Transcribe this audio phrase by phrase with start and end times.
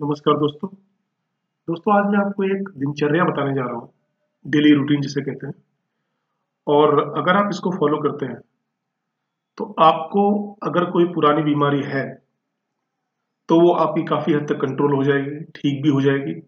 [0.00, 0.68] नमस्कार दोस्तों।
[1.68, 3.88] दोस्तों, आज मैं आपको एक दिनचर्या बताने जा रहा हूँ
[4.44, 5.54] डेली रूटीन जिसे कहते हैं।
[6.66, 8.38] और अगर आप इसको फॉलो करते हैं
[9.58, 10.22] तो आपको
[10.62, 12.04] अगर कोई पुरानी बीमारी है
[13.48, 16.40] तो वो आपकी काफ़ी हद तक कंट्रोल हो जाएगी, ठीक भी हो जाएगी।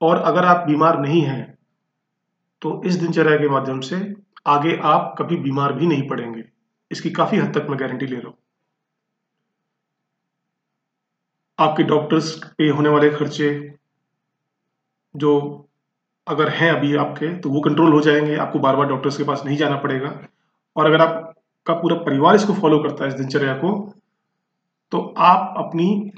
[0.00, 1.54] और अगर आप बीमार नहीं हैं
[2.62, 4.04] तो इस दिनचर्या के माध्यम से
[4.48, 6.44] आगे आप कभी बीमार भी नहीं पड़ेंगे।
[6.90, 8.36] इसकी काफ़ी हद तक मैं गारंटी ले रहा हूँ।
[11.60, 13.50] आपके डॉक्टर्स पे होने वाले खर्चे
[15.14, 15.32] जो
[16.26, 19.42] अगर हैं अभी आपके तो वो कंट्रोल हो जाएँगे। आपको बार बार डॉक्टर्स के पास
[19.46, 20.26] नहीं जाना पड़ेगा।
[20.76, 23.72] और अगर आपका पूरा परिवार इसको फॉलो करता है इस दिनचर्या को
[24.92, 26.12] तो आप अपनी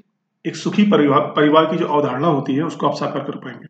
[0.44, 3.66] एक सुखी परिवार परिवार की जो अवधारणा होती है, उसको आप साकार कर पाएँगे।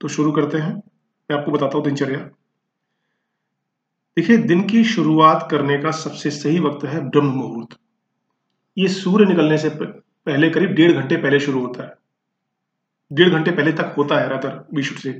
[0.00, 2.18] तो शुरू करते हैं। मैं आपको बताता हूँ दिनचर्या।
[4.16, 7.76] देखिए, दिन की शुरुआत करने का सबसे सही वक्त है ब्रह्म मुहूर्त।
[8.78, 9.70] ये सूर्य निकलने से
[10.26, 11.92] पहले करीब डेढ़ घंटे पहले शुरू होता है।
[13.10, 15.12] डेढ़ घंटे पहले तक होता है रादर वी शुड से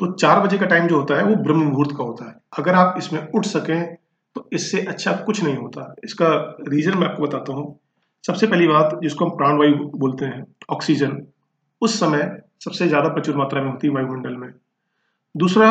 [0.00, 2.74] तो चार बजे का टाइम जो होता है, वो ब्रह्म मुहूर्त का होता है। अगर
[2.74, 3.94] आप इसमें उठ सकें
[4.36, 6.28] तो इससे अच्छा कुछ नहीं होता। इसका
[6.68, 7.78] रीजन मैं आपको बताता हूँ।
[8.24, 11.20] सबसे पहली बात, जिसको हम प्राणवायु बोलते हैं ऑक्सीजन
[11.82, 12.22] उस समय
[12.64, 14.52] सबसे ज़्यादा प्रचुर मात्रा में होती है वायुमंडल में।
[15.34, 15.68] दूसरा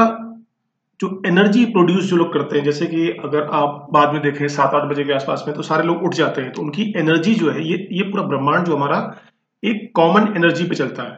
[1.01, 4.73] जो एनर्जी प्रोड्यूस जो लोग करते हैं, जैसे कि अगर आप बाद में देखें सात
[4.75, 7.51] आठ बजे के आसपास में तो सारे लोग उठ जाते हैं तो उनकी एनर्जी जो
[7.51, 8.99] है, ये ये पूरा ब्रह्मांड जो हमारा
[9.63, 11.17] एक कॉमन एनर्जी पे चलता है।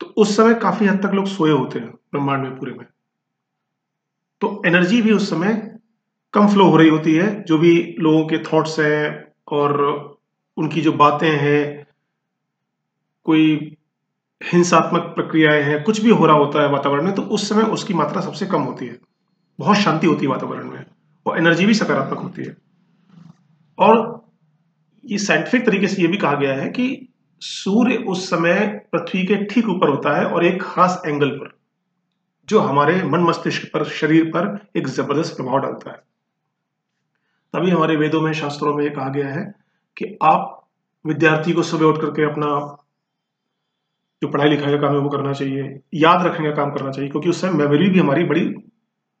[0.00, 2.86] तो उस समय काफ़ी हद तक लोग सोए होते हैं ब्रह्मांड में, पूरे में।
[4.40, 5.54] तो एनर्जी भी उस समय
[6.34, 9.82] कम फ्लो हो रही होती है, जो भी लोगों के थॉट्स हैं और
[10.56, 11.86] उनकी जो बातें हैं,
[13.26, 13.76] कोई
[14.40, 17.94] हिंसात्मक प्रक्रियाएँ हैं, कुछ भी हो रहा होता है वातावरण में तो उस समय उसकी
[17.94, 18.98] मात्रा सबसे कम होती है।
[19.58, 20.84] बहुत शांति होती है वातावरण में,
[21.26, 22.56] और एनर्जी भी सकारात्मक होती है।
[23.78, 24.24] और
[25.04, 27.08] ये साइंटिफिक तरीके से ये भी कहा गया है कि
[27.42, 31.56] सूर्य उस समय पृथ्वी के ठीक ऊपर होता है और एक खास एंगल पर,
[32.48, 36.02] जो हमारे मन मस्तिष्क पर, शरीर पर एक ज़बरदस्त प्रभाव डालता है।
[37.54, 39.44] तभी हमारे वेदों में शास्त्रों में कहा गया है
[39.96, 40.66] कि आप
[41.04, 42.48] विद्यार्थी को सुबह उठ करके अपना
[44.22, 47.10] जो पढ़ाई लिखाई का काम है वो करना चाहिए, याद रखने का काम करना चाहिए,
[47.10, 48.42] क्योंकि उस समय मेमोरी भी हमारी बड़ी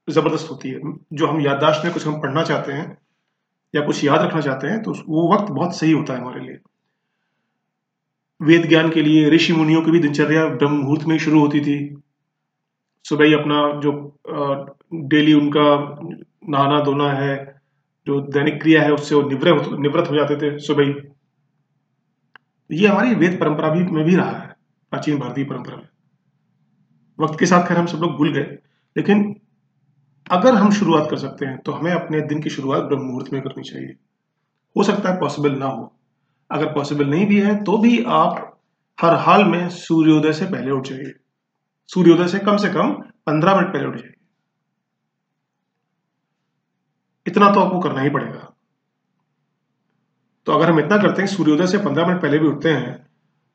[0.08, 0.80] ज़बरदस्त होती है।
[1.12, 2.96] जो हम याददाश्त में कुछ हम पढ़ना चाहते हैं
[3.74, 6.58] या कुछ याद रखना चाहते हैं तो वो वक्त बहुत सही होता है हमारे लिए।
[8.40, 11.78] वेद ज्ञान के लिए ऋषि मुनियों की भी दिनचर्या ब्रह्म मुहूर्त में शुरू होती थी।
[13.04, 13.92] सुबह ही अपना जो
[15.06, 15.64] डेली उनका
[16.48, 17.36] नहाना धोना है,
[18.06, 20.94] जो दैनिक क्रिया है, उससे वो निवृत्त निवृत्त हो जाते थे सुबह ही।
[22.70, 24.56] ये हमारी वेद परंपरा भी, में भी रहा है।
[24.92, 25.88] प्राचीन भारतीय परंपरा में।
[27.18, 28.58] वक्त के साथ खैर हम सब लोग भूल गए,
[28.96, 29.34] लेकिन
[30.30, 33.40] अगर हम शुरुआत कर सकते हैं तो हमें अपने दिन की शुरुआत ब्रह्म मुहूर्त में
[33.42, 33.94] करनी चाहिए।
[34.76, 35.92] हो सकता है पॉसिबल ना हो।
[36.50, 38.60] अगर पॉसिबल नहीं भी है तो भी आप
[38.98, 41.12] हर हाल में सूर्योदय से पहले उठ जाइए।
[41.90, 42.92] सूर्योदय से कम से कम
[43.26, 44.14] पंद्रह मिनट पहले उठ जाइए।
[47.26, 48.52] इतना तो आपको करना ही पड़ेगा।
[50.46, 52.94] तो अगर हम इतना करते हैं, सूर्योदय से पंद्रह मिनट पहले भी उठते हैं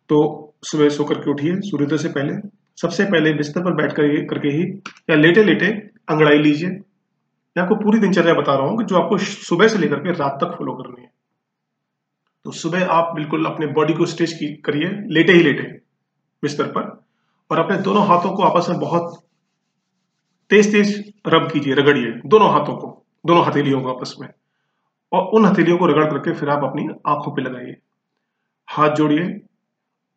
[0.09, 2.34] तो सुबह सो करके उठिए, सूर्योदय से पहले,
[2.81, 4.63] सबसे पहले बिस्तर पर बैठ कर करके ही,
[5.09, 5.68] या लेटे लेटे
[6.09, 10.00] अंगड़ाई लीजिए। मैं आपको पूरी दिनचर्या बता रहा हूँ कि जो आपको सुबह से लेकर
[10.00, 11.12] के रात तक फॉलो करनी है।
[12.46, 14.34] तो सुबह आप बिल्कुल अपने बॉडी को स्ट्रेच
[14.66, 15.63] करिए, लेटे ही लेटे
[16.44, 17.06] बिस्तर पर,
[17.52, 19.23] और अपने दोनों हाथों को आपस में बहुत
[20.52, 24.28] तेज तेज रब कीजिए, रगड़िए, दोनों हाथों को, दोनों हथेलियों को आपस में,
[25.12, 27.75] और उन हथेलियों को रगड़ करके फिर आप अपनी आँखों पर लगाइए।
[28.68, 29.23] हाथ जोड़िए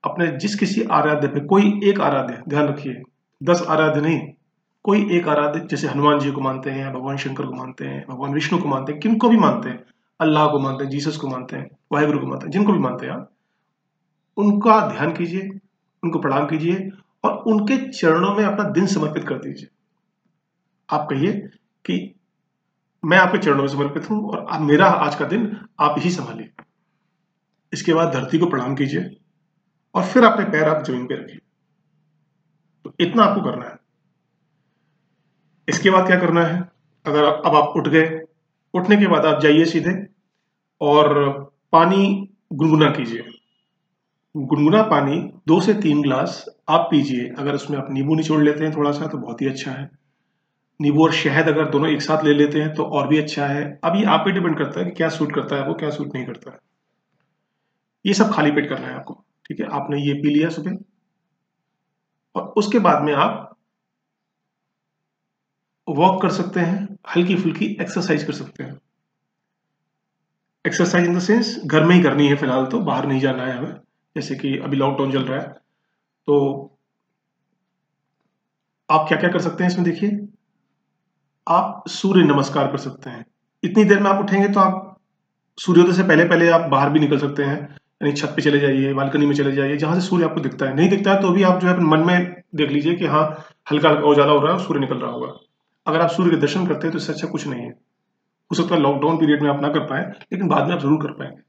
[0.07, 3.03] अपने जिस किसी आराध्य पे कोई एक आराध्य, ध्यान रखिए,
[3.43, 4.21] दस आराध्य नहीं,
[4.85, 8.35] कोई एक आराध्य जैसे हनुमान जी को मानते हैं, भगवान शंकर को मानते हैं, भगवान
[8.35, 9.85] विष्णु को मानते हैं, किनको भी मानते हैं,
[10.21, 13.07] अल्लाह को मानते हैं, जीसस को मानते हैं, वाहेगुरु को मानते हैं, जिनको भी मानते
[13.07, 13.31] हैं आप,
[14.37, 15.49] उनका ध्यान कीजिए,
[16.05, 16.91] उनको प्रणाम कीजिए
[17.25, 19.69] और उनके चरणों में अपना दिन समर्पित कर दीजिए।
[20.91, 21.33] आप कहिए
[21.85, 22.15] कि
[23.05, 26.51] मैं आपके चरणों में समर्पित हूँ और मेरा आज का दिन आप ही संभालिए।
[27.73, 29.17] इसके बाद धरती को प्रणाम कीजिए।
[29.97, 31.39] और फिर अपने पैर आप ज़मीन पे रखिए
[32.85, 33.77] तो इतना आपको करना है।
[35.69, 36.61] इसके बाद क्या करना है?
[37.07, 38.21] अगर अब आप उठ गए,
[38.75, 39.95] उठने के बाद आप जाइए सीधे
[40.81, 41.15] और
[41.73, 43.25] पानी गुनगुना कीजिए।
[44.35, 48.75] गुनगुना पानी दो से तीन ग्लास आप पीजिए। अगर उसमें आप नींबू निचोड़ लेते हैं
[48.77, 49.91] थोड़ा सा तो बहुत ही अच्छा है।
[50.81, 53.65] नींबू और शहद अगर दोनों एक साथ ले लेते हैं तो और भी अच्छा है।
[53.85, 56.15] अब ये आप पे डिपेंड करता है कि क्या सूट करता है वो, क्या सूट
[56.15, 56.59] नहीं करता है।
[58.05, 60.77] ये सब खाली पेट करना है आपको। ठीक है, आपने ये पी लिया सुबह।
[62.35, 63.43] और उसके बाद में आप
[65.89, 68.79] वॉक कर सकते हैं हल्की फुल्की एक्सरसाइज कर सकते हैं।
[70.65, 73.57] एक्सरसाइज इन द सेंस घर में ही करनी है फ़िलहाल तो बाहर नहीं जाना है
[73.59, 73.75] हमें,
[74.17, 76.79] जैसे कि अभी लॉकडाउन चल रहा है। तो
[78.89, 80.19] आप क्या क्या कर सकते हैं इसमें देखिए।
[81.47, 83.25] आप सूर्य नमस्कार कर सकते हैं।
[83.63, 85.01] इतनी देर में आप उठेंगे तो आप
[85.59, 88.93] सूर्योदय से पहले पहले आप बाहर भी निकल सकते हैं। यानी छत पे चले जाइए,
[88.95, 91.43] बालकनी में चले जाइए, जहाँ से सूर्य आपको दिखता है। नहीं दिखता है तो भी
[91.45, 93.23] आप जो है मन में देख लीजिए कि हाँ
[93.71, 95.33] हल्का हल्का उजाला हो रहा है सूर्य निकल रहा होगा।
[95.87, 98.75] अगर आप सूर्य के दर्शन करते हैं तो इससे अच्छा कुछ नहीं है। हो सकता
[98.75, 100.03] है लॉकडाउन पीरियड में आप ना कर पाए,
[100.33, 101.43] लेकिन बाद में आप ज़रूर कर पाएँगे।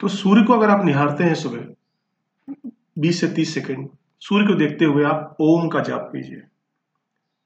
[0.00, 1.66] तो सूर्य को अगर आप निहारते हैं सुबह
[2.98, 3.88] 20 से 30 सेकंड,
[4.22, 6.42] सूर्य को देखते हुए आप ओम का जाप कीजिए,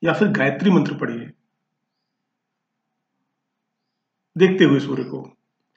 [0.03, 1.31] या फिर गायत्री मंत्र पढ़िए।
[4.37, 5.23] देखते हुए सूर्य को।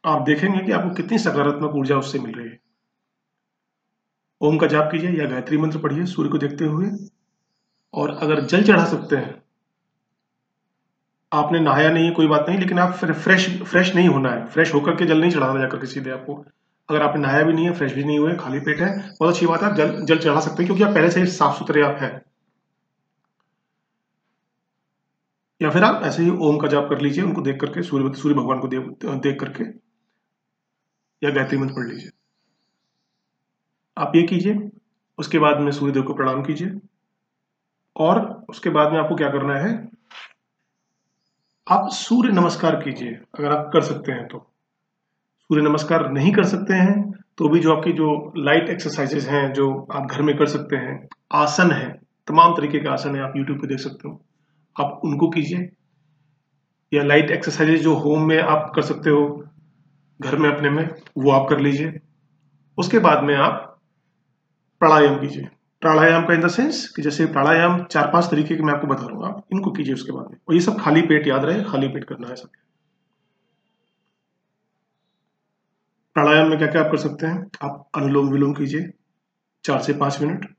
[0.05, 2.59] आप देखेंगे कि आपको कितनी सकारात्मक ऊर्जा उससे मिल रही है।
[4.41, 6.89] ओम का जाप कीजिए या गायत्री मंत्र पढ़िए, सूर्य को देखते हुए।
[7.93, 9.43] और अगर जल चढ़ा सकते हैं,
[11.33, 14.73] आपने नहाया नहीं है कोई बात नहीं, लेकिन आप फ्रेश फ्रेश नहीं होना है। फ्रेश
[14.73, 16.45] होकर के जल नहीं चढ़ाना जाकर के सीधे आपको।
[16.89, 19.45] अगर आपने नहाया भी नहीं है, फ्रेश भी नहीं हुए, खाली पेट है, बहुत अच्छी
[19.45, 21.81] बात है, आप जल जल चढ़ा सकते हैं, क्योंकि आप पहले से ही साफ़ सुथरे
[21.81, 22.21] आप हैं।
[25.61, 28.35] या फिर आप ऐसे ही ओम का जाप कर लीजिए, उनको देख करके, सूर्य सूर्य
[28.35, 29.84] भगवान को देख देख करके।
[31.25, 32.09] या गायत्री मंत्र पढ़ लीजिए।
[33.97, 34.69] आप ये कीजिए,
[35.17, 36.79] उसके बाद में सूर्यदेव को प्रणाम कीजिए।
[37.95, 39.89] और उसके बाद में आपको क्या करना है,
[41.67, 44.39] आप सूर्य नमस्कार कीजिए, अगर आप कर सकते हैं तो।
[45.41, 49.87] सूर्य नमस्कार नहीं कर सकते हैं तो भी जो आपकी जो लाइट एक्सरसाइजेस हैं, जो
[49.91, 51.89] आप घर में कर सकते हैं, आसन है,
[52.27, 54.21] तमाम तरीके के आसन है, आप यूट्यूब पे देख सकते हो।
[54.81, 55.69] आप उनको कीजिए।
[56.93, 59.49] या लाइट एक्सरसाइजेज जो होम में आप कर सकते हो
[60.21, 61.99] घर में अपने में, वो आप कर लीजिए।
[62.77, 63.81] उसके बाद में आप
[64.79, 65.49] प्राणायाम कीजिए।
[65.81, 69.05] प्राणायाम का इन द सेंस कि जैसे प्राणायाम चार पाँच तरीके के मैं आपको बता
[69.05, 71.63] रहा हूँ, आप इनको कीजिए उसके बाद में। और ये सब खाली पेट याद रहे,
[71.63, 72.49] खाली पेट करना है सब
[76.13, 77.49] प्राणायाम में क्या क्या आप कर सकते हैं?
[77.63, 78.89] आप अनुलोम विलोम कीजिए,
[79.63, 80.55] चार से पाँच मिनट।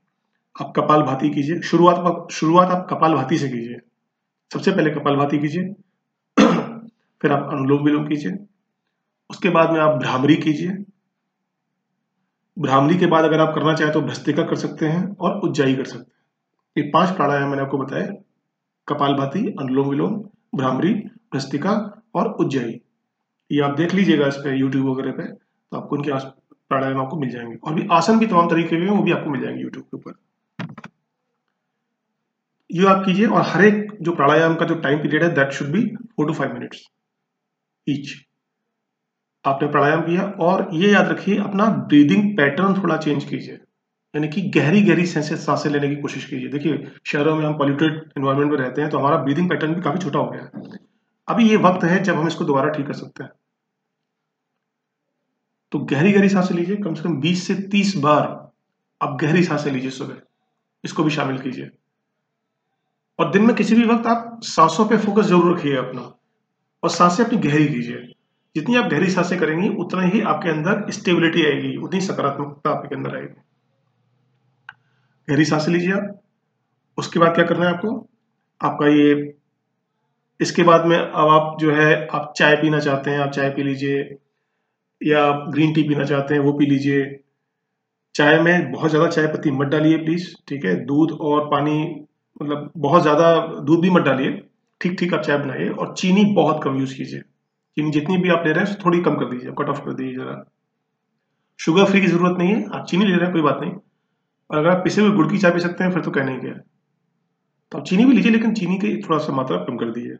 [0.61, 3.77] आप कपाल भाती कीजिए, शुरुआत शुरुआत आप कपाल भाती से कीजिए।
[4.53, 5.63] सबसे पहले कपाल भाती कीजिए।
[7.21, 8.46] फिर आप अनुलोम विलोम कीजिए।
[9.29, 10.77] उसके बाद में आप भ्रामरी कीजिए।
[12.57, 15.85] भ्रामरी के बाद अगर आप करना चाहें तो भस्तिका कर सकते हैं और उज्जाई कर
[15.85, 18.07] सकते हैं। ये पाँच प्राणायाम मैंने आपको बताया
[18.87, 20.15] कपाल भाती अनुलोम विलोम
[20.55, 20.93] भ्रामरी
[21.35, 21.71] भस्तिका
[22.15, 22.79] और उज्जाई।
[23.51, 26.11] ये आप देख लीजिएगा इस पर यूट्यूब वगैरह पे तो आपको उनके
[26.69, 29.29] प्राणायाम आपको मिल जाएँगे। और भी आसन भी तमाम तरीके के हैं, वो भी आपको
[29.29, 30.13] मिल जाएँगे यूट्यूब के ऊपर।
[32.69, 35.67] ये आप कीजिए और हर एक जो प्राणायाम का जो टाइम पीरियड है that should
[35.67, 35.83] be
[36.15, 36.81] four two five minutes
[37.87, 38.13] each
[39.47, 43.53] आपने प्राणायाम किया और ये याद रखिए, अपना ब्रीदिंग पैटर्न थोड़ा चेंज कीजिए।
[44.13, 48.51] यानी कि गहरी गहरी साँसें लेने की कोशिश कीजिए। देखिए, शहरों में हम पॉल्यूटेड एनवायरमेंट
[48.51, 50.77] में रहते हैं तो हमारा ब्रीदिंग पैटर्न भी काफ़ी छोटा हो गया है।
[51.27, 53.31] अभी ये वक्त है जब हम इसको दोबारा ठीक कर सकते हैं।
[55.71, 58.27] तो गहरी गहरी साँसें लीजिए, कम से कम 20 से 30 बार
[59.01, 60.21] आप गहरी साँसें लीजिए सुबह।
[60.83, 61.69] इसको भी शामिल कीजिए।
[63.19, 66.01] और दिन में किसी भी वक्त आप सांसों पे फोकस ज़रूर रखिए अपना।
[66.83, 68.13] और साँसें अपनी गहरी कीजिए।
[68.57, 73.15] जितनी आप गहरी साँसें करेंगी, उतना ही आपके अंदर स्टेबिलिटी आएगी, उतनी सकारात्मकता आपके अंदर
[73.17, 73.41] आएगी।
[75.27, 76.13] गहरी साँसें लीजिए आप।
[76.97, 77.89] उसके बाद क्या करना है आपको?
[78.61, 79.33] आपका ये,
[80.39, 83.63] इसके बाद में अब आप जो है, आप चाय पीना चाहते हैं, आप चाय पी
[83.63, 84.01] लीजिए,
[85.01, 87.05] या आप ग्रीन टी पीना चाहते हैं, वो पी लीजिए।
[88.15, 90.75] चाय में बहुत ज़्यादा चाय पत्ती मत डालिए प्लीज़ ठीक है?
[90.85, 91.79] दूध और पानी
[92.41, 94.31] मतलब बहुत ज़्यादा दूध भी मत डालिए।
[94.81, 97.21] ठीक ठीक आप चाय बनाइए और चीनी बहुत कम यूज़ कीजिए।
[97.77, 100.15] चीनी जितनी भी आप ले रहे हैं, थोड़ी कम कर दीजिए कट ऑफ़ कर दीजिए
[100.15, 100.43] ज़रा।
[101.59, 103.71] शुगर फ्री की ज़रूरत नहीं है, आप चीनी ले रहे हैं, कोई बात नहीं।
[104.49, 106.53] और अगर आप पिसे हुए गुड़ की चाय पी सकते हैं, फिर तो कहने क्या
[107.71, 110.17] तो आप चीनी भी लीजिए, लेकिन चीनी की थोड़ा सा मात्रा कम कर दीजिए।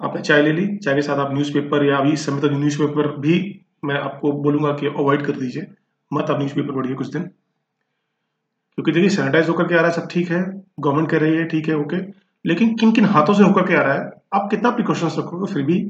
[0.00, 3.38] आपने चाय ले ली, चाय के साथ आप न्यूज़पेपर या अभी समय तक न्यूज़पेपर भी
[3.84, 5.66] मैं आपको बोलूँगा कि अवॉइड कर दीजिए।
[6.10, 10.08] मत आप न्यूज़पेपर पढ़िए कुछ दिन। क्योंकि देखिए सैनिटाइज होकर के आ रहा है, सब
[10.10, 10.42] ठीक है।
[10.80, 11.96] गवर्नमेंट कह रही है, ठीक है ओके
[12.44, 15.62] लेकिन किन किन हाथों से होकर के आ रहा है, आप कितना प्रिकॉशंस रखोगे, फिर
[15.62, 15.80] भी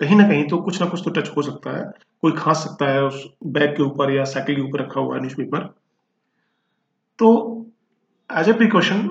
[0.00, 1.84] कहीं ना कहीं तो कुछ ना कुछ तो टच हो सकता है।
[2.22, 5.20] कोई खांस सकता है उस बैग के ऊपर या साइकिल के ऊपर रखा हुआ है
[5.20, 5.66] न्यूज़पेपर
[7.18, 7.28] तो
[8.30, 9.06] as a precaution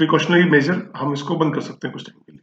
[0.00, 2.40] precautionary measure हम इसको बंद कर सकते हैं कुछ टाइम के लिए।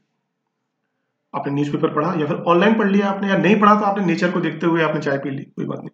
[1.33, 4.31] आपने न्यूज़पेपर पढ़ा या फिर ऑनलाइन पढ़ लिया आपने या नहीं पढ़ा तो आपने नेचर
[4.31, 5.89] को देखते हुए आपने चाय पी ली, कोई बात नहीं।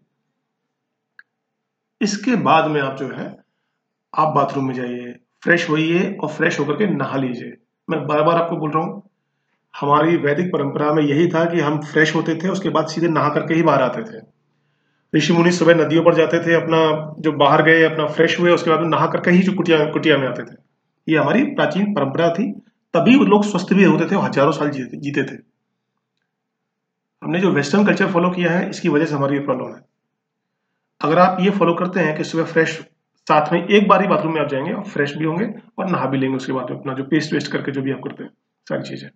[2.02, 3.26] इसके बाद में आप जो है,
[4.14, 5.14] आप बाथरूम में जाइए
[5.44, 7.54] फ्रेश होइए और फ्रेश होकर के नहा लीजिए।
[7.88, 9.02] मैं बार बार आपको बोल रहा हूँ
[9.80, 13.30] हमारी वैदिक परंपरा में यही था कि हम फ्रेश होते थे, उसके बाद सीधे नहा
[13.30, 14.22] करके ही बाहर आते थे।
[15.18, 18.70] ऋषि मुनि सुबह नदियों पर जाते थे, अपना जो बाहर गए, अपना फ्रेश हुए, उसके
[18.70, 20.56] बाद नहा करके ही जो कुटिया कुटिया में आते थे।
[21.08, 22.52] ये हमारी प्राचीन परंपरा थी।
[22.94, 25.38] तभी लोग स्वस्थ भी होते थे और हज़ारों साल जीते जीते थे।
[27.24, 29.82] हमने जो वेस्टर्न कल्चर फॉलो किया है, इसकी वजह से हमारी ये प्रॉब्लम है।
[31.02, 32.80] अगर आप ये फॉलो करते हैं कि सुबह फ्रेश
[33.28, 36.06] साथ में एक बार ही बाथरूम में आप जाएँगे और फ्रेश भी होंगे और नहा
[36.06, 38.32] भी लेंगे, उसके बाद में अपना जो पेस्ट वेस्ट करके जो भी आप करते हैं,
[38.68, 39.10] सारी चीज़ें।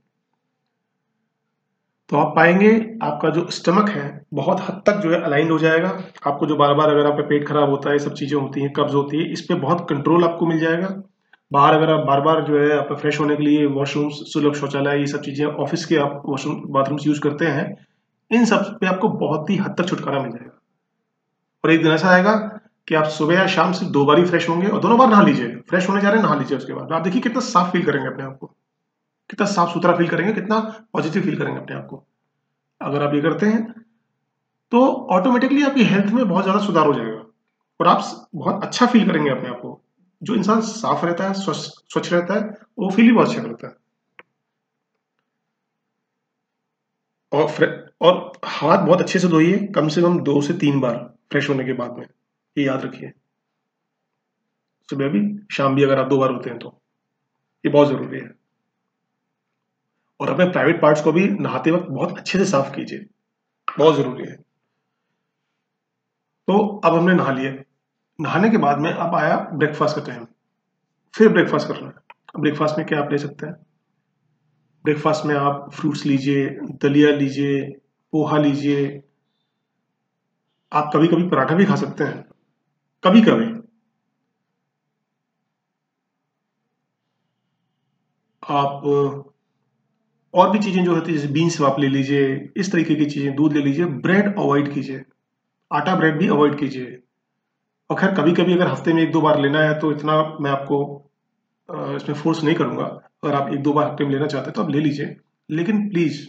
[2.09, 2.69] तो आप पाएँगे
[3.03, 5.89] आपका जो स्टमक है, बहुत हद तक जो है अलाइंड हो जाएगा।
[6.27, 8.93] आपको जो बार बार अगर आपका पेट खराब होता है सब चीज़ें होती हैं कब्ज
[8.93, 10.87] होती है, इस पर बहुत कंट्रोल आपको मिल जाएगा।
[11.51, 14.99] बाहर अगर आप बार बार जो है आप फ्रेश होने के लिए वॉशरूम सुलभ शौचालय,
[14.99, 17.65] ये सब चीज़ें ऑफ़िस के आप वॉशरूम बाथरूम यूज़ करते हैं,
[18.31, 20.57] इन सब पे आपको बहुत ही हद तक छुटकारा मिल जाएगा।
[21.63, 22.35] और एक दिन ऐसा आएगा
[22.87, 25.23] कि आप सुबह या शाम से दो बार ही फ्रेश होंगे और दोनों बार नहा
[25.23, 27.85] लीजिए फ्रेश होने जा रहे हैं, नहा लीजिए उसके बाद। आप देखिए कितना साफ़ फील
[27.85, 28.53] करेंगे अपने आप को।
[29.29, 30.59] कितना साफ़ सुथरा फील करेंगे, कितना
[30.93, 32.03] पॉजिटिव फील करेंगे अपने आप को।
[32.81, 33.63] अगर आप ये करते हैं
[34.71, 34.81] तो
[35.11, 37.23] ऑटोमेटिकली आपकी हेल्थ में बहुत ज़्यादा सुधार हो जाएगा।
[37.79, 38.03] और आप
[38.35, 39.81] बहुत अच्छा फील करेंगे अपने आप को।
[40.21, 42.41] जो इंसान साफ़ रहता है स्वच्छ रहता है,
[42.79, 43.75] वो फील ही बहुत अच्छा करता है।
[47.31, 47.47] और
[48.01, 50.95] और हाथ बहुत अच्छे से धोइए, कम से कम दो से तीन बार
[51.31, 52.05] फ्रेश होने के बाद में।
[52.57, 53.11] ये याद रखिए।
[54.89, 56.77] सुबह भी, शाम भी अगर आप दो बार होते हैं तो।
[57.65, 58.36] ये बहुत ज़रूरी है।
[60.19, 63.05] और अपने प्राइवेट पार्ट्स को भी नहाते वक्त बहुत अच्छे से साफ़ कीजिए।
[63.77, 64.35] बहुत ज़रूरी है।
[66.47, 67.63] तो अब हमने नहा लिया।
[68.21, 70.27] नहाने के बाद में अब आया ब्रेकफास्ट का टाइम
[71.13, 71.93] फिर ब्रेकफास्ट करना है।
[72.39, 73.53] ब्रेकफास्ट में क्या आप ले सकते हैं?
[74.83, 77.71] ब्रेकफास्ट में आप फ्रूट्स लीजिए, दलिया लीजिए,
[78.11, 79.03] पोहा लीजिए।
[80.73, 82.25] आप कभी कभी पराठा भी खा सकते हैं।
[83.03, 83.67] कभी कभी।
[88.49, 88.81] आप
[90.33, 93.35] और भी चीज़ें जो होती है, जैसे बीन्स आप ले लीजिए, इस तरीके की चीज़ें,
[93.35, 95.03] दूध ले लीजिए ब्रेड अवॉइड कीजिए।
[95.71, 96.97] आटा ब्रेड भी अवॉइड कीजिए।
[97.89, 100.51] और खैर कभी कभी अगर हफ़्ते में एक दो बार लेना है तो इतना मैं
[100.51, 100.79] आपको
[101.69, 102.85] इसमें फोर्स नहीं करूँगा।
[103.23, 105.15] अगर आप एक दो बार हफ़्ते में लेना चाहते हैं तो आप ले लीजिए।
[105.49, 106.25] लेकिन प्लीज़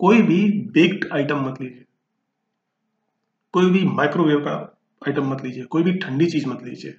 [0.00, 0.40] कोई भी
[0.74, 1.84] बेक्ड आइटम मत लीजिए।
[3.54, 4.54] कोई भी माइक्रोवेव का
[5.02, 6.94] आइटम मत लीजिए। कोई भी ठंडी चीज़ मत लीजिए।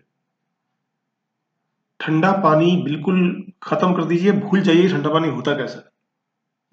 [1.99, 3.21] ठंडा पानी बिल्कुल
[3.63, 5.88] खत्म कर दीजिए। भूल जाइए, ठंडा पानी होता कैसा।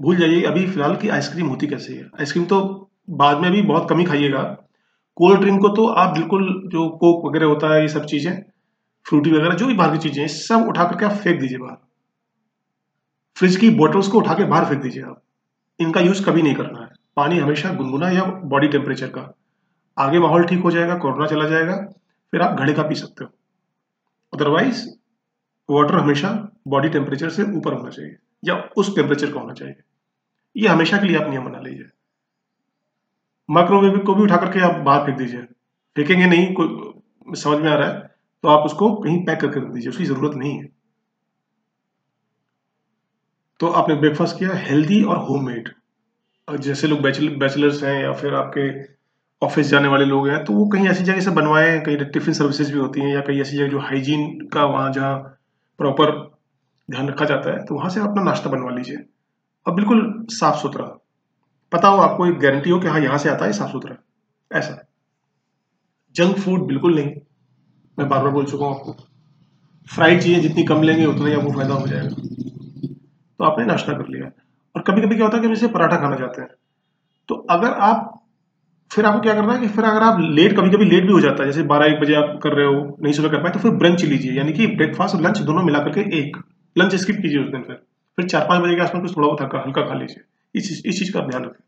[0.01, 2.05] भूल जाइए अभी फ़िलहाल की आइसक्रीम होती कैसे है?
[2.05, 4.43] आइसक्रीम तो बाद में भी बहुत कमी खाइएगा।
[5.17, 8.43] कोल्ड ड्रिंक को तो आप बिल्कुल जो कोक वगैरह होता है, ये सब चीज़ें,
[9.07, 11.77] फ्रूटी वगैरह, जो भी बाहर की चीज़ें हैं सब उठा करके आप फेंक दीजिए बाहर।
[13.37, 15.23] फ्रिज की बॉटल्स को उठा के बाहर फेंक दीजिए आप।
[15.81, 19.35] इनका यूज़ कभी नहीं करना है। पानी हमेशा गुनगुना या बॉडी टेम्परेचर का।
[19.99, 21.77] आगे माहौल ठीक हो जाएगा, कोरोना चला जाएगा,
[22.33, 23.31] फिर आप घड़े का पी सकते हो।
[24.33, 24.89] अदरवाइज़
[25.71, 29.75] वाटर हमेशा बॉडी टेम्परेचर से ऊपर होना चाहिए या उस टेम्परेचर का होना चाहिए।
[30.57, 31.89] ये हमेशा के लिए आप नियम बना लीजिए।
[33.49, 35.41] माइक्रोवेव को भी उठा करके आप बाहर फेंक दीजिए।
[35.97, 38.01] फेंकेंगे नहीं, कोई, समझ में आ रहा है?
[38.45, 40.69] तो आप उसको कहीं पैक करके रख दीजिए, उसकी ज़रूरत नहीं है।
[43.61, 45.69] तो आपने ब्रेकफास्ट किया हेल्दी और होममेड
[46.49, 48.69] जैसे लोग बैचलर्स हैं या फिर आपके
[49.43, 52.73] ऑफ़िस जाने वाले लोग हैं तो वो कहीं ऐसी जगह से बनवाए, कहीं टिफ़िन सर्विसेज़
[52.73, 55.19] भी होती हैं या कहीं ऐसी जगह जो हाइजीन का वहाँ जहाँ
[55.81, 56.13] प्रॉपर
[56.89, 58.97] ध्यान रखा जाता है तो वहाँ से अपना नाश्ता बनवा लीजिए।
[59.67, 60.85] और बिल्कुल साफ़ सुथरा।
[61.73, 63.97] पता हो आपको एक गारंटी हो कि हाँ यहाँ से आता है साफ़ सुथरा
[64.59, 64.87] ऐसा।
[66.17, 67.13] जंक फ़ूड बिल्कुल नहीं।
[67.99, 68.93] मैं बार बार बोल चुका हूँ आपको।
[69.95, 72.09] फ्राइड चीज़ें जितनी कम लेंगे, उतना ही आपको फ़ायदा हो जाएगा।
[73.39, 74.31] तो आपने नाश्ता कर लिया।
[74.77, 76.49] और कभी कभी क्या होता है कि जैसे पराठा खाना चाहते हैं।
[77.29, 78.25] तो अगर आप,
[78.93, 81.21] फिर आपको क्या करना है कि फिर अगर आप लेट कभी कभी लेट भी हो
[81.21, 83.59] जाता है। जैसे बारह एक बजे आप कर रहे हो, नहीं सुबह कर पाए तो
[83.59, 86.37] फिर ब्रंच लीजिए। यानी कि ब्रेकफास्ट और लंच दोनों मिला करके एक।
[86.79, 87.86] लंच स्किप कीजिए उस दिन फिर।
[88.17, 90.99] फिर चार पाँच बजे के आसपास कुछ थोड़ा बहुत हल्का हल्का खा लीजिए। इस इस
[90.99, 91.61] चीज़ का ध्यान रखें।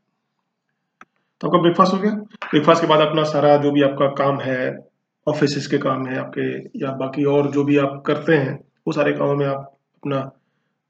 [1.41, 4.89] तो आपका ब्रेकफास्ट हो गया। ब्रेकफास्ट के बाद अपना सारा जो भी आपका काम है
[5.29, 9.13] ऑफ़िस के काम है, आपके या बाकी और जो भी आप करते हैं, वो सारे
[9.13, 10.33] कामों में आप अपना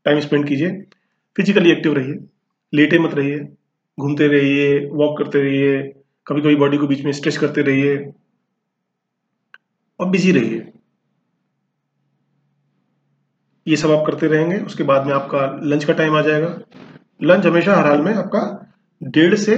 [0.04, 0.84] टाइम स्पेंड कीजिए।
[1.36, 2.24] फिजिकली एक्टिव रहिए।
[2.74, 3.48] लेटे मत रहिए।
[4.00, 5.94] घूमते रहिए वॉक करते रहिए।
[6.26, 8.12] कभी कभी बॉडी को बीच में स्ट्रेच करते रहिए।
[10.00, 10.72] और बिज़ी रहिए।
[13.68, 16.58] ये सब आप करते रहेंगे। उसके बाद में आपका लंच का टाइम आ जाएगा।
[17.22, 18.42] लंच हमेशा हर हाल में आपका
[19.02, 19.56] डेढ़ से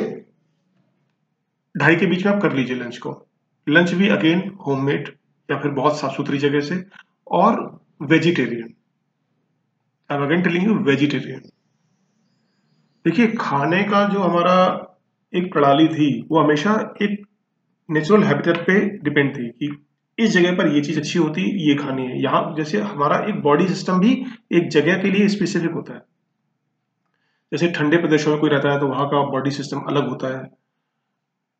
[1.74, 3.26] ढाई के बीच में आप कर लीजिए लंच को।
[3.66, 5.08] लंच भी अगेन होममेड
[5.50, 6.84] या फिर बहुत साफ़ सुथरी जगह से
[7.30, 8.74] और vegetarian.
[10.10, 11.40] I again telling you vegetarian
[13.04, 14.56] देखिए, खाने का जो हमारा
[15.32, 17.26] एक प्रणाली थी, वो हमेशा एक
[17.90, 19.68] नेचुरल हैबिटेट पे डिपेंड थी कि
[20.20, 23.40] इस जगह पर ये चीज़ अच्छी होती है ये खानी है। यहाँ जैसे हमारा एक
[23.42, 24.12] बॉडी सिस्टम भी
[24.52, 26.00] एक जगह के लिए स्पेसिफिक होता है।
[27.52, 30.44] जैसे ठंडे प्रदेशों में कोई रहता है तो वहाँ का बॉडी सिस्टम अलग होता है।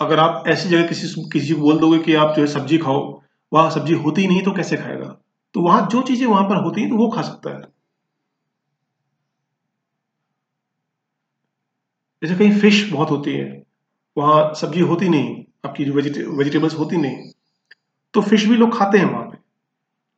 [0.00, 3.00] अगर आप ऐसी जगह किसी किसी को बोल दोगे कि आप जो है सब्ज़ी खाओ,
[3.52, 5.17] वहाँ सब्ज़ी होती नहीं तो कैसे खाएगा?
[5.55, 7.62] तो वहाँ जो चीज़ें वहाँ पर होती हैं तो वो खा सकता है।
[12.23, 13.45] जैसे कहीं फ़िश बहुत होती है,
[14.17, 17.31] वहाँ सब्ज़ी होती नहीं, आपकी जो वेजिटेबल्स होती नहीं
[18.14, 19.38] तो फ़िश भी लोग खाते हैं वहाँ पे।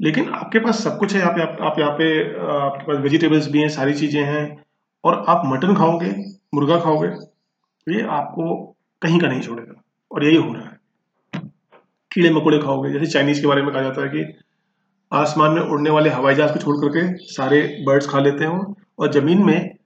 [0.00, 2.06] लेकिन आपके पास सब कुछ है यहाँ पे आप, आप यहाँ पे
[2.62, 4.44] आपके पास वेजिटेबल्स भी हैं सारी चीज़ें हैं
[5.04, 6.10] और आप मटन खाओगे
[6.54, 7.08] मुर्गा खाओगे
[7.86, 8.54] ये आपको
[9.02, 9.80] कहीं का नहीं छोड़ेगा
[10.10, 10.80] और यही हो रहा है।
[12.10, 14.24] कीड़े मकोड़े खाओगे जैसे चाइनीज़ के बारे में कहा जाता है कि
[15.12, 19.12] आसमान में उड़ने वाले हवाई जहाज़ को छोड़ करके सारे बर्ड्स खा लेते हैं और
[19.12, 19.76] ज़मीन में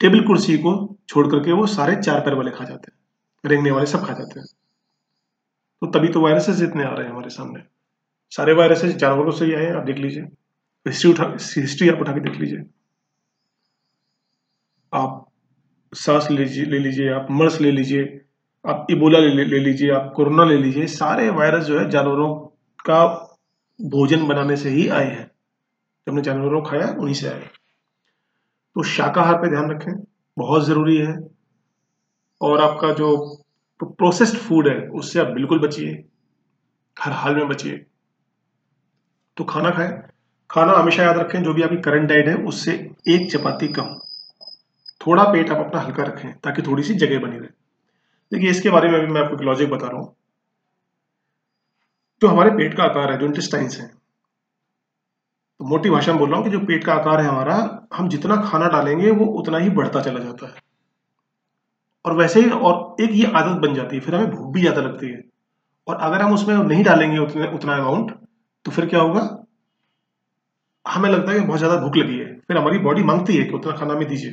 [0.00, 0.72] टेबल कुर्सी को
[1.08, 4.40] छोड़ करके वो सारे चार पैर वाले खा जाते हैं रेंगने वाले सब खा जाते
[4.40, 4.46] हैं।
[5.82, 7.62] तो तभी तो वायरसेस इतने आ रहे हैं हमारे सामने।
[8.30, 10.22] सारे वायरसेस जानवरों से ही आए हैं आप देख लीजिए।
[10.86, 12.64] हिस्ट्री उठा हिस्ट्री आप उठा के देख लीजिए।
[14.94, 15.26] आप
[15.94, 18.20] सांस ले लीजिए आप मर्स ले लीजिए
[18.66, 22.34] आप इबोला ले, लीजिए आप कोरोना ले लीजिए सारे वायरस जो है जानवरों
[22.86, 23.06] का
[23.82, 27.40] भोजन बनाने से ही आए हैं। जब हमने जानवरों खाया उन्हीं से आए।
[28.74, 30.04] तो शाकाहार पे ध्यान रखें
[30.38, 31.28] बहुत ज़रूरी है।
[32.40, 33.41] और आपका जो
[33.86, 36.04] प्रोसेस्ड फ़ूड है, उससे आप बिल्कुल बचिए।
[37.02, 37.86] हर हाल में बचिए।
[39.36, 40.02] तो खाना खाएँ।
[40.50, 43.98] खाना हमेशा याद रखें, जो भी आपकी करंट डाइट है, उससे एक चपाती कम।
[45.06, 47.48] थोड़ा पेट आप अपना हल्का रखें, ताकि थोड़ी सी जगह बनी रहे।
[48.32, 50.16] देखिए, इसके बारे में अभी मैं आपको लॉजिक बता रहा हूँ।
[52.22, 54.02] जो हमारे पेट का आकार है, जो इंटेस्टाइन्स है
[55.60, 58.08] तो मोटी भाषा में बोल रहा हूँ कि जो पेट का आकार है हमारा, हम
[58.08, 60.61] जितना खाना डालेंगे, वो उतना ही बढ़ता चला जाता है।
[62.04, 64.82] और वैसे ही और एक ये आदत बन जाती है, फिर हमें भूख भी ज़्यादा
[64.82, 65.20] लगती है।
[65.86, 68.10] और अगर हम उसमें नहीं डालेंगे उतने, उतना अमाउंट
[68.64, 69.20] तो फिर क्या होगा?
[70.86, 73.52] हमें लगता है कि बहुत ज़्यादा भूख लगी है। फिर हमारी बॉडी मांगती है कि
[73.52, 74.32] उतना खाना हमें दीजिए।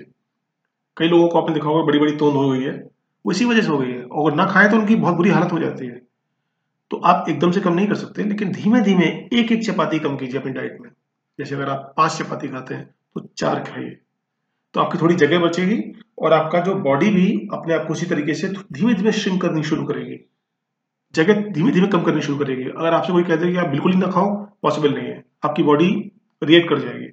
[0.98, 2.72] कई लोगों को आपने देखा होगा बड़ी बड़ी तोंद हो गई है।
[3.26, 5.52] वो इसी वजह से हो गई है। और ना खाएँ तो उनकी बहुत बुरी हालत
[5.52, 6.00] हो जाती है।
[6.92, 10.16] तो आप एकदम से कम नहीं कर सकते, लेकिन धीमे धीमे एक एक चपाती कम
[10.18, 10.90] कीजिए अपनी डाइट में।
[11.40, 13.98] जैसे अगर आप पाँच चपाती खाते हैं तो चार खाइए।
[14.76, 15.82] तो आपकी थोड़ी जगह बचेगी
[16.22, 19.64] और आपका जो बॉडी भी अपने आप को उसी तरीके से धीमे धीमे श्रिंक करनी
[19.64, 20.18] शुरू करेगी।
[21.14, 23.94] जगह धीमे धीमे कम करनी शुरू करेगी। अगर आपसे कोई कहते हैं कि आप बिल्कुल
[23.94, 27.08] ही ना खाओ पॉसिबल नहीं है। आपकी बॉडी रिएक्ट कर जाएगी।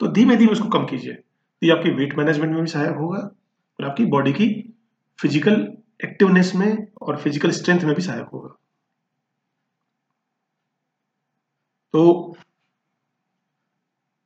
[0.00, 3.18] तो धीमे धीमे उसको कम कीजिए। तो ये आपकी वेट मैनेजमेंट में भी सहायक होगा
[3.18, 4.48] और आपकी बॉडी की
[5.18, 5.66] फ़िज़िकल
[6.04, 8.48] एक्टिवनेस में और फ़िज़िकल स्ट्रेंथ में भी सहायक होगा।
[11.94, 12.34] तो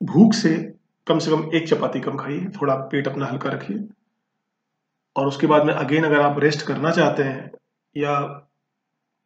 [0.00, 0.71] भूख से
[1.06, 3.88] कम से कम एक चपाती कम खाइए, थोड़ा पेट अपना हल्का रखिए।
[5.16, 7.50] और उसके बाद में अगेन अगर आप रेस्ट करना चाहते हैं
[7.96, 8.20] या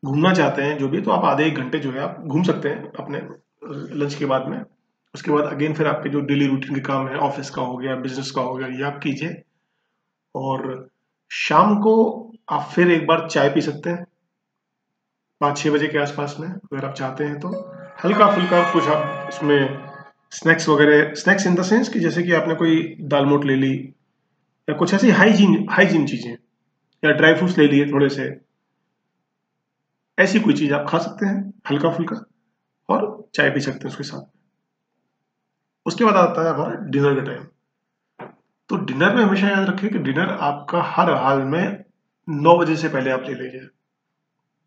[0.04, 2.68] घूमना चाहते हैं, जो भी तो आप आधे एक घंटे जो है आप घूम सकते
[2.68, 3.18] हैं अपने
[3.96, 4.60] लंच के बाद में।
[5.14, 7.94] उसके बाद अगेन फिर आपके जो डेली रूटीन के काम है ऑफ़िस का हो गया
[7.96, 9.42] बिज़नेस का हो गया, ये आप कीजिए।
[10.34, 10.88] और
[11.30, 14.06] शाम को आप फिर एक बार चाय पी सकते हैं।
[15.40, 17.48] पाँच छः बजे के आसपास में, अगर आप चाहते हैं तो।
[18.04, 19.95] हल्का फुल्का कुछ आप इसमें
[20.32, 23.72] स्नैक्स वगैरह, स्नैक्स इन द सेंस कि जैसे कि आपने कोई दाल मोट ले ली
[24.68, 28.24] या कुछ ऐसी हाइजीन हाइजीन चीज़ें या ड्राई फ्रूट्स ले लिए थोड़े से,
[30.18, 32.16] ऐसी कोई चीज़ आप खा सकते हैं, हल्का फुल्का,
[32.88, 34.24] और चाय पी सकते हैं उसके साथ।
[35.86, 37.44] उसके बाद आता है हमारा डिनर का टाइम।
[38.70, 41.84] तो डिनर में हमेशा याद रखिए कि डिनर आपका हर हाल में
[42.28, 43.68] नौ बजे से पहले आप ले लीजिए।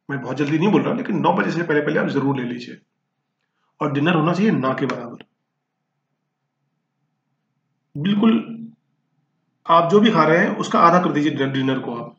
[0.09, 2.43] मैं बहुत जल्दी नहीं बोल रहा, लेकिन नौ बजे से पहले पहले आप ज़रूर ले
[2.43, 2.79] लीजिए।
[3.79, 5.25] और डिनर होना चाहिए ना के बराबर।
[7.99, 8.33] बिल्कुल
[9.65, 12.15] आप जो भी खा रहे हैं, उसका आधा कर दीजिए डिनर को आप।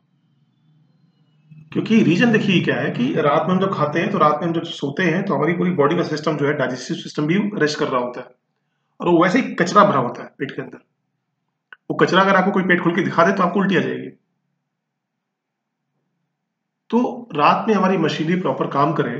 [1.72, 4.46] क्योंकि रीजन देखिए क्या है कि रात में हम जब खाते हैं तो रात में
[4.48, 7.38] हम जब सोते हैं तो हमारी पूरी बॉडी का सिस्टम जो है, डाइजेस्टिव सिस्टम भी
[7.54, 8.26] रेस्ट कर रहा होता है।
[9.00, 10.78] और वो वैसे ही कचरा भरा होता है पेट के अंदर।
[11.90, 14.08] वो कचरा अगर आपको कोई पेट खोल के दिखा दे तो आपको उल्टी आ जाएगी।
[16.90, 19.16] तो रात में हमारी मशीनरी प्रॉपर काम करे,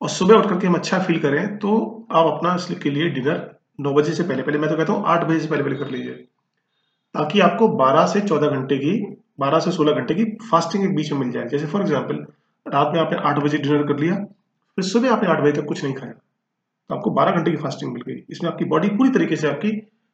[0.00, 1.76] और सुबह उठ करके हम अच्छा फील करें तो
[2.12, 3.38] आप अपना स्लिप के लिए डिनर
[3.78, 5.90] नौ बजे से पहले पहले मैं तो कहता हूँ आठ बजे से पहले पहले कर
[5.90, 6.12] लीजिए,
[7.14, 8.92] ताकि आपको 12 से 14 घंटे की
[9.40, 12.24] 12 से 16 घंटे की फास्टिंग एक बीच में मिल जाए। जैसे फॉर एग्जांपल
[12.66, 15.84] रात में आपने 8 बजे डिनर कर लिया, फिर सुबह आपने 8 बजे तक कुछ
[15.84, 16.12] नहीं खाया
[16.90, 19.70] तो आपको 12 घंटे की फास्टिंग मिल गई। इसमें आपकी बॉडी पूरी तरीके से आपकी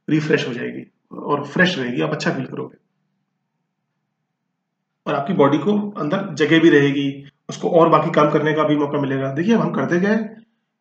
[0.08, 2.76] रिफ्रेश हो जाएगी और फ्रेश रहेगी, आप अच्छा फील करोगे।
[5.06, 8.76] और आपकी बॉडी को अंदर जगह भी रहेगी, उसको और बाकी काम करने का भी
[8.76, 10.16] मौका मिलेगा। देखिए हम करते गए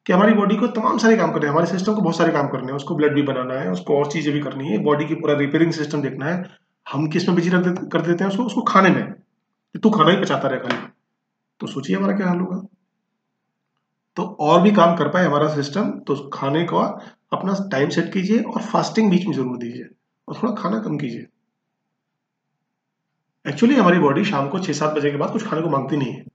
[0.06, 2.48] कि हमारी बॉडी को तमाम सारे काम करने हैं, हमारे सिस्टम को बहुत सारे काम
[2.48, 5.16] करने हैं, उसको ब्लड भी बनाना है, उसको और चीज़ें भी करनी है बॉडी की
[5.16, 6.44] पूरा रिपेयरिंग सिस्टम देखना है,
[6.86, 9.14] हम किसमें बिज़ी कर देते हैं उसको उसको खाने में।
[9.76, 10.78] तू खाना ही पचाता रहे खाली।
[11.62, 12.62] तो सोचिए हमारा क्या हाल होगा।
[14.18, 16.80] तो और भी काम कर पाए हमारा सिस्टम तो खाने का
[17.34, 19.86] अपना टाइम सेट कीजिए और फास्टिंग बीच में ज़रूर दीजिए
[20.28, 21.28] और थोड़ा खाना कम कीजिए।
[23.46, 26.14] एक्चुअली हमारी बॉडी शाम को छह सात बजे के बाद कुछ खाने को मांगती नहीं
[26.14, 26.26] है।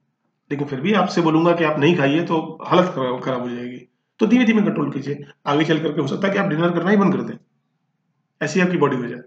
[0.51, 2.91] लेकिन फिर भी आपसे बोलूँगा कि आप नहीं खाइए तो हालत
[3.23, 3.77] खराब हो जाएगी।
[4.19, 6.89] तो धीमे धीमे कंट्रोल कीजिए। आगे चल करके हो सकता है कि आप डिनर करना
[6.89, 7.37] ही बंद कर दें।
[8.41, 9.19] ऐसी आपकी बॉडी हो जाए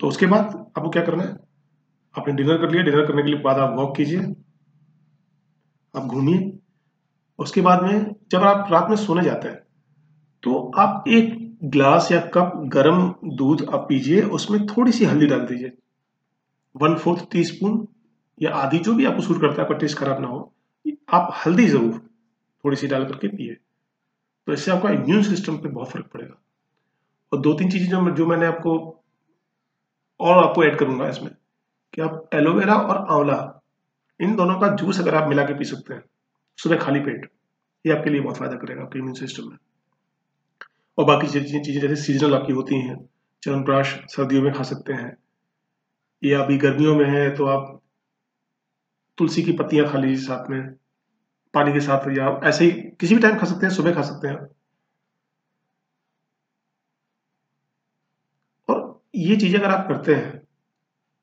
[0.00, 1.36] तो उसके बाद आपको क्या करना है?
[2.14, 4.20] आपने डिनर कर लिया। डिनर करने के लिए बाद आप वॉक कीजिए।
[5.94, 6.58] आप घूमिए।
[7.38, 9.58] उसके बाद में जब आप रात में सोने जाते हैं
[10.42, 13.02] तो आप एक ग्लास या कप गरम
[13.36, 15.72] दूध आप पीजिए। उसमें थोड़ी सी हल्दी डाल दीजिए।
[16.74, 17.86] वन फोर्थ टी स्पून
[18.42, 20.52] या आधी जो भी आपको सूट करता है, आपका टेस्ट खराब ना हो,
[21.10, 21.98] आप हल्दी ज़रूर
[22.64, 23.54] थोड़ी सी डाल करके पिए।
[24.46, 26.34] तो इससे आपका इम्यून सिस्टम पे बहुत फ़र्क पड़ेगा।
[27.32, 28.74] और दो तीन चीज़ें जो जो मैंने आपको
[30.20, 31.30] और आपको ऐड करूँगा इसमें,
[31.94, 33.62] कि आप एलोवेरा और आंवला,
[34.20, 36.02] इन दोनों का जूस अगर आप मिला के पी सकते हैं,
[36.58, 37.30] सुबह खाली पेट,
[37.84, 39.56] ये आपके लिए बहुत फ़ायदा करेगा आपके इम्यून सिस्टम में।
[40.98, 42.96] और बाकी चीज़ें जैसे सीजनल आपकी होती हैं
[43.42, 45.16] चवनप्राश सर्दियों में खा सकते हैं,
[46.22, 47.81] या अभी गर्मियों में है तो आप
[49.18, 50.60] तुलसी की पत्तियाँ खा लीजिए साथ में,
[51.54, 52.70] पानी के साथ या ऐसे ही
[53.00, 54.38] किसी भी टाइम खा सकते हैं, सुबह खा सकते हैं।
[58.68, 60.40] और ये चीज़ें अगर आप करते हैं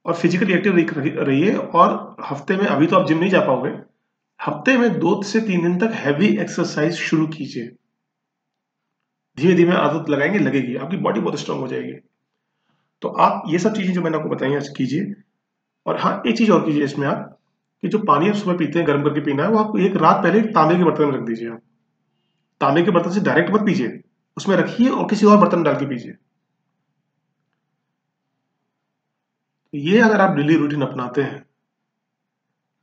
[0.06, 0.78] और फिजिकली एक्टिव
[1.23, 3.71] रहिए और हफ़्ते में, अभी तो आप जिम नहीं जा पाओगे,
[4.39, 7.71] हफ़्ते में दो से तीन दिन तक हैवी एक्सरसाइज शुरू कीजिए।
[9.38, 11.93] धीमे धीमे आदत लगाएँगे, लगेगी, आपकी बॉडी बहुत स्ट्रांग हो जाएगी।
[13.02, 15.13] तो आप ये सब चीज़ें जो मैंने आपको बताई आज कीजिए।
[15.86, 17.38] और हाँ एक चीज़ और कीजिए इसमें आप।
[17.83, 20.23] कि जो पानी आप सुबह पीते हैं, गर्म करके पीना है, वो आप एक रात
[20.23, 21.61] पहले तांबे के बर्तन में रख दीजिए आप।
[22.61, 23.99] तांबे के बर्तन से डायरेक्ट मत पीजिए।
[24.37, 26.13] उसमें रखिए और किसी और बर्तन डाल के पीजिए।
[29.73, 31.45] ये अगर आप डेली रूटीन अपनाते हैं,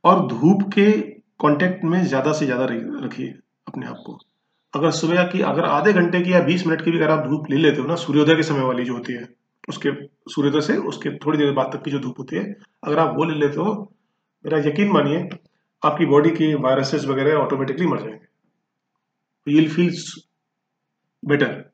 [0.03, 0.91] और धूप के
[1.39, 2.65] कांटेक्ट में ज़्यादा से ज़्यादा
[3.05, 3.27] रखिए
[3.67, 4.17] अपने आप को।
[4.73, 7.49] अगर सुबह की, अगर आधे घंटे की या बीस मिनट की भी अगर आप धूप
[7.51, 9.27] ले लेते हो ना, सूर्योदय के समय वाली जो होती है,
[9.69, 9.91] उसके,
[10.29, 12.43] सूर्योदय से उसके थोड़ी देर बाद तक की जो धूप होती है,
[12.83, 13.73] अगर आप वो ले लेते हो
[14.45, 15.29] मेरा यकीन मानिए,
[15.83, 19.95] आपकी बॉडी के वायरसेस वगैरह ऑटोमेटिकली मर जाएँगे। यू फील
[21.23, 21.71] बेटर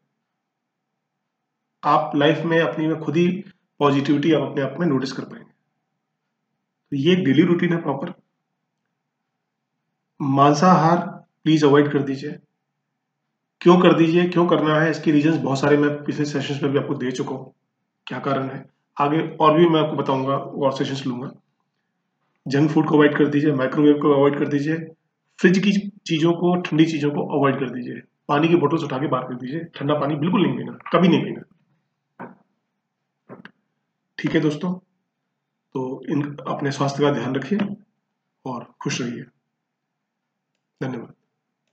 [1.84, 3.28] आप लाइफ में अपनी में खुद ही
[3.80, 5.52] पॉजिटिविटी आप अपने आप में नोटिस कर पाएँगे।
[6.91, 8.13] तो ये डेली रूटीन है प्रॉपर
[10.19, 10.97] मांसाहार
[11.43, 12.38] प्लीज़ अवॉइड कर दीजिए।
[13.62, 14.28] क्यों कर दीजिए?
[14.30, 14.91] क्यों करना है?
[14.91, 17.54] इसके रीजंस बहुत सारे मैं पिछले सेशंस में भी आपको दे चुका हूँ।
[18.08, 18.65] क्या कारण है?
[18.97, 21.32] आगे और भी मैं आपको बताऊँगा, और सेशंस लूँगा।
[22.47, 24.75] जंक फ़ूड को अवॉइड कर दीजिए, माइक्रोवेव को अवॉइड कर दीजिए,
[25.39, 25.71] फ्रिज की
[26.08, 29.36] चीज़ों को, ठंडी चीज़ों को अवॉइड कर दीजिए। पानी की बोटल्स उठा के बाहर कर
[29.36, 31.41] दीजिए, ठंडा पानी बिल्कुल नहीं पीना, कभी नहीं पीना।
[34.17, 34.73] ठीक है दोस्तों
[35.75, 37.60] तो इन, अपने स्वास्थ्य का ध्यान रखिए
[38.45, 39.23] और खुश रहिए।
[40.82, 41.13] धन्यवाद।